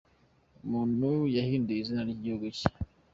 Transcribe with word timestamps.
Umuntu 0.65 1.07
yahinduye 1.37 1.79
izina 1.81 2.01
ry’igihugu 2.03 2.45
cye 2.57 2.67